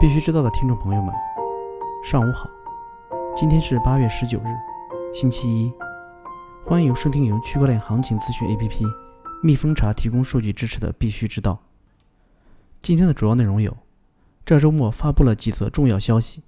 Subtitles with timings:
[0.00, 1.14] 必须知道的听众朋友们，
[2.02, 2.48] 上午好。
[3.36, 4.46] 今天是八月十九日，
[5.12, 5.70] 星期一。
[6.64, 8.82] 欢迎收听由区块链行情资讯 APP
[9.42, 11.52] 蜜蜂茶提供数据支持的《必须知道》。
[12.80, 13.76] 今天的主要内容有：
[14.46, 16.44] 这周末发布了几则重要消息。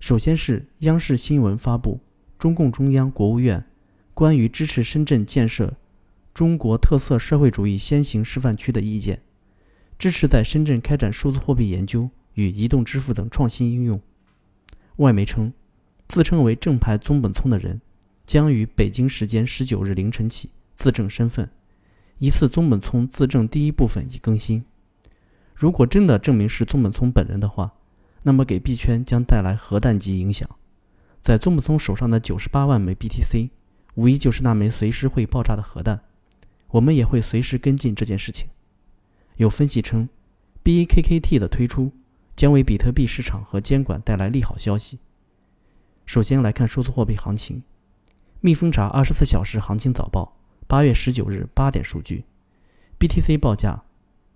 [0.00, 2.00] 首先是央视新闻发布
[2.38, 3.66] 中共中央、国务院
[4.14, 5.74] 关于支持深圳建设
[6.32, 9.20] 中国特色社会主义先行示范区的意见。
[9.98, 14.00] 支持在深圳开展数字货币研究与移动支付等创新应用。
[14.98, 15.52] 外媒称，
[16.06, 17.80] 自称为正牌宗本聪的人
[18.28, 21.50] 将于北京时间十九日凌晨起自证身份。
[22.18, 24.64] 疑似宗本聪自证第一部分已更新。
[25.52, 27.72] 如果真的证明是宗本聪本人的话，
[28.22, 30.48] 那么给币圈将带来核弹级影响。
[31.20, 33.50] 在宗本聪手上的九十八万枚 BTC，
[33.96, 36.00] 无疑就是那枚随时会爆炸的核弹。
[36.68, 38.48] 我们也会随时跟进这件事情。
[39.36, 40.08] 有分析称
[40.62, 41.92] ，BEKKT 的推出
[42.38, 45.00] 将为比特币市场和监管带来利好消息。
[46.06, 47.64] 首先来看数字货币行情，
[48.40, 50.36] 蜜蜂查二十四小时行情早报，
[50.68, 52.22] 八月十九日八点数据
[53.00, 53.82] ，BTC 报价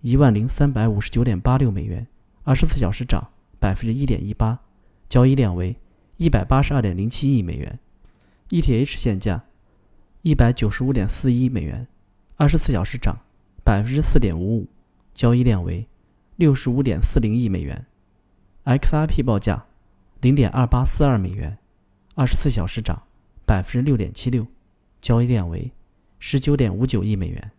[0.00, 2.06] 一万零三百五十九点八六美元，
[2.44, 4.60] 二十四小时涨百分之一点一八，
[5.08, 5.74] 交易量为
[6.18, 7.80] 一百八十二点零七亿美元
[8.50, 9.42] ，ETH 现价
[10.22, 11.88] 一百九十五点四一美元，
[12.36, 13.16] 二十四小时涨
[13.64, 14.68] 百分之四点五五。
[15.16, 15.84] 交易量为
[16.36, 17.84] 六十五点四零亿美元
[18.68, 19.64] ，XRP 报价
[20.20, 21.56] 零点二八四二美元，
[22.14, 23.04] 二十四小时涨
[23.46, 24.46] 百分之六点七六，
[25.00, 25.72] 交易量为
[26.18, 27.50] 十九点五九亿美元。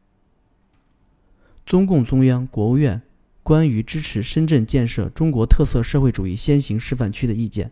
[1.66, 3.02] 中共中央、国务院
[3.42, 7.72] 关于支持深圳建设中国特色社会主义先行示范区的意见，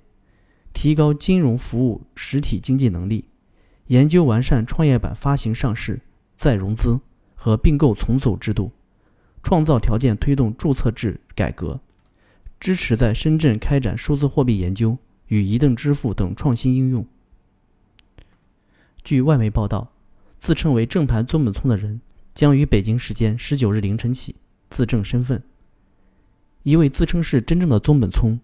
[0.73, 3.25] 提高金融服务实体经济能力，
[3.85, 6.01] 研究完善创业板发行上市、
[6.35, 6.99] 再融资
[7.35, 8.71] 和并购重组制度。
[9.43, 11.79] 创造条件推动注册制改革，
[12.59, 17.05] 支持在深圳开展数字货币研究与移动支付等创新应用。
[19.03, 19.91] 据外媒报道，
[20.39, 22.01] 自称为正牌宗本聪的人
[22.33, 24.35] 将于北京时间十九日凌晨起
[24.69, 25.41] 自证身份。
[26.63, 28.39] 一位自称是真正的宗本聪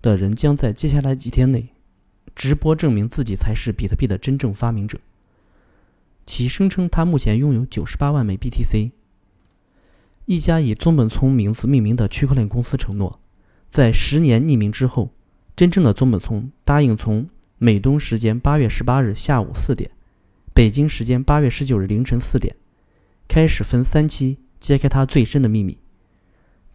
[0.00, 1.70] 的人将在接下来几天内
[2.36, 5.00] 直播证明自己才是比特币的真正发明者。
[6.26, 8.92] 其声称他目前拥有九十八万枚 BTC。
[10.26, 13.20] 一家以宗本聪名字命名的区块链公司承诺，
[13.74, 15.10] 在十年匿名之后，
[15.56, 19.90] 真正的宗本聪答应从美东时间八月十八日下午四点，
[20.52, 22.54] 北京时间八月十九日凌晨四点，
[23.26, 25.76] 开始分三期揭开他最深的秘密。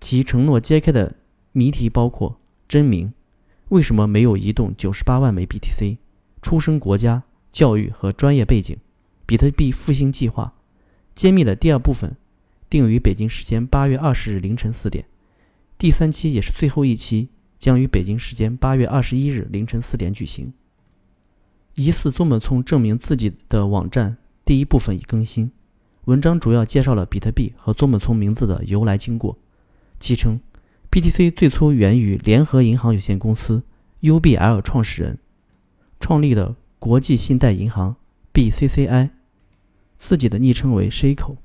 [0.02, 1.16] 其承诺揭开的
[1.54, 3.14] 谜题包括：真名、
[3.70, 6.00] 为什么没有移动九十八万枚 BTC、
[6.42, 7.24] 出生国家、
[7.54, 8.76] 教育和专业背景、
[9.26, 10.54] 比特币复兴计划。
[11.16, 12.18] 揭秘的第二部分。
[12.70, 15.06] 定于北京时间八月二十日凌晨四点，
[15.80, 20.52] 第三期也是最后一期，将于北京时间八月二十一日凌晨四点举行。
[21.76, 25.50] 疑似宗本聪证明自己的网站第一部分已更新，
[26.04, 29.38] 文章主要介绍了比特币和宗本聪名字的由来经过。
[30.02, 30.42] 其称
[30.92, 33.64] ，BTC 最初源于联合银行有限公司
[34.02, 35.18] （UBL） 创始人
[36.02, 37.96] 创立的国际信贷银行
[38.34, 39.12] （BCCI），
[39.98, 41.38] 自己的昵称为 Shiko。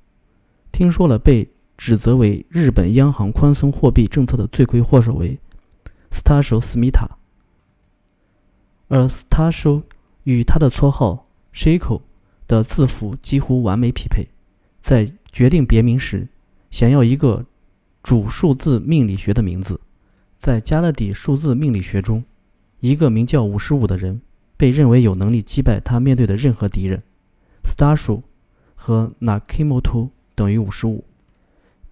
[0.73, 5.39] 听说了，被指责为日本央行宽松货币政策的罪魁祸首为
[6.11, 7.09] Stasho Smita，
[8.89, 9.83] 而 Stasho
[10.23, 12.03] 与他的绰号 Shiko
[12.47, 14.29] 的字符几乎完美匹配。
[14.81, 16.29] 在决定别名时，
[16.71, 17.45] 想要一个
[18.03, 19.81] 主数字命理学的名字。
[20.39, 22.25] 在加勒底数字命理学中，
[22.81, 24.21] 一个名叫五十五的人
[24.56, 27.03] 被认为有能力击败他面对的任何敌人。
[27.65, 28.23] Stasho
[28.75, 30.11] 和 Nakimoto。
[30.37, 31.05] 等于五十五。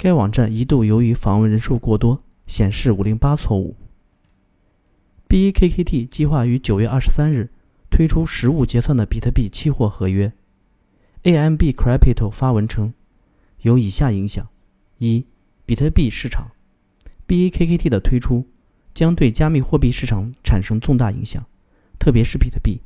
[0.02, 3.76] 该网站一度由于访问人数过多，显示五零八错误。
[5.28, 7.50] BEKKT 计划于九月二十三日
[7.88, 10.32] 推出实物结算的比特币期货合约。
[11.22, 12.92] AMB Crypto 发文称，
[13.60, 14.48] 有以下影响：
[14.98, 15.24] 一、
[15.64, 16.50] 比特币市场
[17.28, 18.44] ，BEKKT 的推出
[18.92, 21.46] 将对加密货币市场产生重大影响，
[22.00, 22.80] 特别是比特币。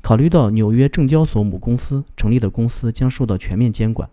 [0.00, 4.08] 考虑到纽约证交所母公司成立的公司将受到全面监管。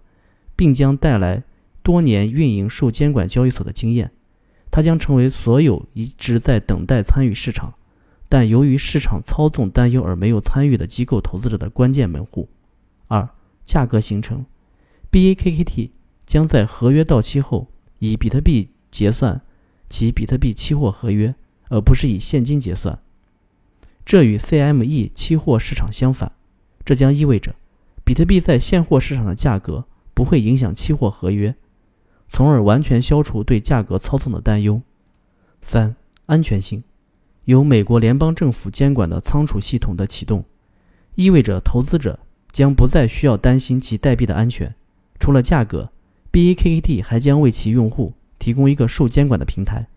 [0.56, 1.42] 并将带来
[1.82, 4.12] 多年运营受监管交易所的经验，
[4.70, 7.74] 它将成为所有一直在等待参与市场，
[8.28, 12.50] 但由于市场操纵担忧而没有参与的机构投资者的关键门户。
[13.08, 13.28] 二、
[13.66, 14.46] 价格形成
[15.12, 15.90] ，BAKKT
[16.26, 17.68] 将在合约到期后
[17.98, 19.42] 以比特币结算
[19.90, 21.34] 其比特币期货合约，
[21.70, 23.00] 而不是以现金结算。
[24.06, 26.32] 这与 CME 期货市场相反，
[26.86, 27.56] 这将意味着
[28.04, 29.86] 比特币在现货市场的价格。
[30.12, 31.56] 不会影响期货合约，
[32.32, 34.82] 从而完全消除对价格操纵的担忧。
[35.62, 35.96] 三、
[36.26, 36.84] 安全性。
[37.46, 40.46] 由美国联邦政府监管的仓储系统的启动，
[41.16, 42.20] 意味着投资者
[42.52, 44.76] 将不再需要担心其代币的安全。
[45.20, 45.90] 除了价格
[46.30, 49.88] ，B A K T 还将为其用户提供一个受监管的平台，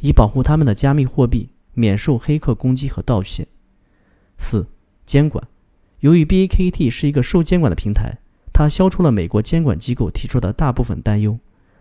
[0.00, 3.46] 以保护他们的加密货币免受黑客攻击和盗窃。
[4.36, 4.66] 四、
[5.06, 5.42] 监管。
[6.00, 8.18] 由于 B A K T 是一个受监管的平台，
[8.52, 11.38] 它消除了美国监管机构提出的大部分担忧。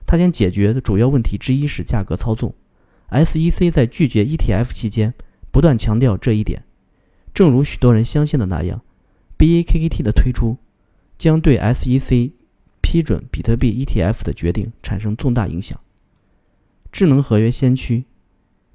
[0.07, 2.55] 它将解决的主要问题之一是价格操纵。
[3.11, 5.13] SEC 在拒绝 ETF 期间
[5.51, 6.63] 不断强调这一点，
[7.33, 8.81] 正如许多人相信的那样
[9.37, 10.57] ，Bakkt 的推出
[11.17, 12.31] 将对 SEC
[12.81, 15.79] 批准比特币 ETF 的决定产生重大影响。
[16.91, 18.05] 智能合约先驱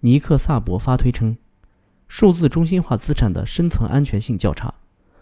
[0.00, 1.36] 尼克萨博发推称，
[2.08, 4.74] 数字中心化资产的深层安全性较差，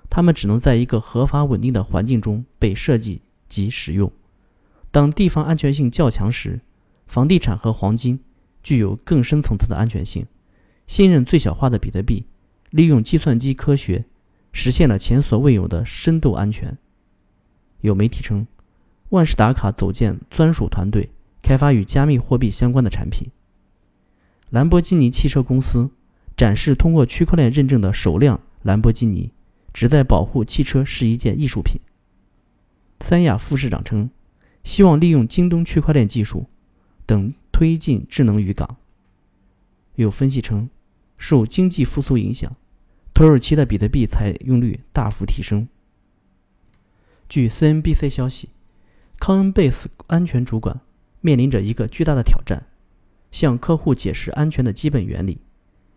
[0.09, 4.11] 它们只能在一个合法稳定的环境中被设计及使用。
[4.91, 6.61] 当地方安全性较强时，
[7.07, 8.21] 房地产和黄金。
[8.63, 10.27] 具有更深层次的安全性。
[10.87, 12.27] 信任最小化的比特币，
[12.69, 14.05] 利用计算机科学
[14.53, 16.77] 实现了前所未有的深度安全。
[17.81, 18.47] 有媒体称，
[19.09, 21.09] 万事达卡组建专属团队，
[21.41, 23.29] 开发与加密货币相关的产品。
[24.51, 25.89] 兰博基尼汽车公司
[26.37, 29.33] 展示通过区块链认证的首辆兰博基尼，
[29.73, 31.81] 旨在保护汽车是一件艺术品。
[33.01, 34.11] 三亚副市长称，
[34.71, 36.47] 希望利用京东区块链技术
[37.05, 37.35] 等。
[37.53, 38.79] 推进智能渔港。
[39.97, 40.71] 有分析称，
[41.19, 42.57] 受经济复苏影响，
[43.13, 45.69] 土耳其的比特币采用率大幅提升。
[47.29, 48.49] 据 CNBC 消息
[49.19, 50.81] ，Coinbase 安全主管
[51.21, 52.65] 面临着一个巨大的挑战：
[53.31, 55.39] 向客户解释安全的基本原理，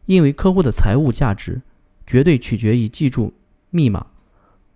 [0.06, 1.62] 因为客户的财务价值
[2.06, 3.34] 绝对取决于记住
[3.70, 4.08] 密码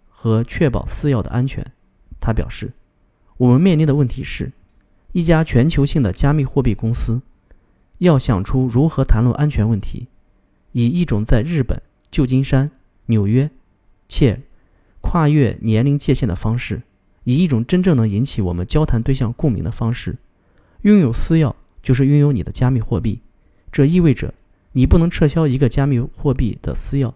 [0.07, 1.69] 和确保私钥的安全。
[2.21, 2.71] 他表示
[3.37, 4.51] ：“我们面临的问题是。”
[5.13, 7.21] 一家全球性的加密货币公司
[7.97, 10.05] 要想出如何谈论安全问题，
[10.73, 11.81] 以一种在日本、
[12.11, 12.69] 旧金山、
[13.07, 13.49] 纽约
[14.07, 14.41] 且
[15.01, 16.83] 跨越年龄界限的方式，
[17.23, 20.17] 以一种真正能引起我们交谈对象共鸣的方式，
[20.81, 23.21] 拥有私钥就是拥有你的加密货币。
[23.71, 24.31] 这意味着
[24.73, 27.11] 你不能撤销一个加密货币的私钥，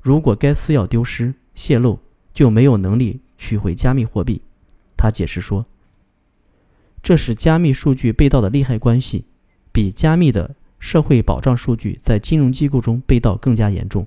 [0.00, 1.98] 如果该私钥丢失、泄露，
[2.32, 4.42] 就没有能力取回加密货币。
[5.02, 5.66] 他解释说。
[7.02, 9.24] 这使加密数据被盗的利害关系，
[9.72, 14.06] 比加密的社会保障数据在金融机构中被盗更加严重，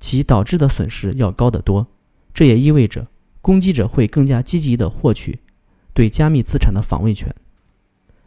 [0.00, 1.86] 其导致的损失要高得多。
[2.34, 3.06] 这也意味着
[3.40, 5.38] 攻击者会更加积极地获取
[5.94, 7.32] 对加密资产的访问权。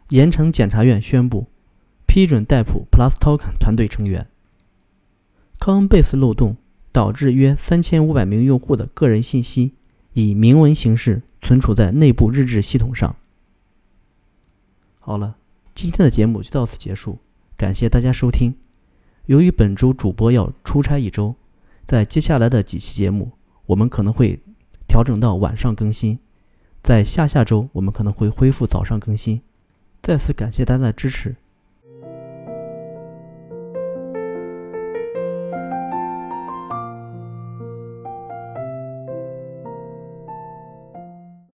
[0.08, 1.46] 盐城检察院宣布
[2.06, 4.26] 批准逮捕 Plus Token 团队成员。
[5.58, 6.56] Coinbase 漏洞
[6.92, 9.74] 导致约三千五百名用户的个人信息
[10.14, 13.14] 以明文形式存储在内部日志系统上。
[14.98, 15.36] 好了，
[15.76, 17.20] 今天的节目就到此结束，
[17.56, 18.52] 感谢大家收听。
[19.26, 21.36] 由于本周主播要出差一周，
[21.86, 23.30] 在接下来的几期节目，
[23.66, 24.40] 我们可能会
[24.88, 26.18] 调整到晚上更新；
[26.82, 29.40] 在下下周，我们可能会恢复早上更新。
[30.02, 31.36] 再次感谢大家的支持，